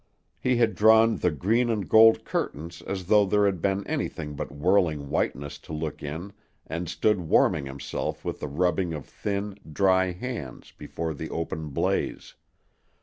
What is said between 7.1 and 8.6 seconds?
warming himself with a